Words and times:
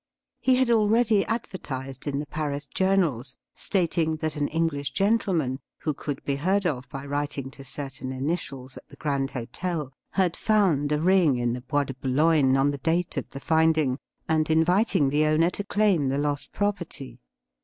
He 0.39 0.55
had 0.55 0.71
already 0.71 1.23
advertised 1.27 2.07
in 2.07 2.17
the 2.17 2.25
Paris 2.25 2.65
journals, 2.65 3.35
stating 3.53 4.15
that 4.15 4.35
an 4.35 4.49
Enghsh 4.49 4.91
gentleman, 4.91 5.59
who 5.81 5.93
could 5.93 6.23
be 6.25 6.37
heard 6.37 6.65
of 6.65 6.89
by 6.89 7.05
writing 7.05 7.51
to 7.51 7.63
certain 7.63 8.11
initials 8.11 8.77
at 8.77 8.89
the 8.89 8.95
Grand 8.95 9.29
Hotel, 9.29 9.93
had 10.13 10.35
found 10.35 10.91
a 10.91 10.99
ring 10.99 11.37
in 11.37 11.53
the 11.53 11.61
Bois 11.61 11.83
de 11.83 11.93
Boulogne 11.93 12.57
on 12.57 12.71
the 12.71 12.79
date 12.79 13.15
of 13.15 13.29
the 13.29 13.39
finding, 13.39 13.99
and 14.27 14.49
inviting 14.49 15.11
the 15.11 15.27
owner 15.27 15.51
to 15.51 15.63
claim 15.63 16.09
the 16.09 16.17
lost 16.17 16.51
property. 16.51 17.19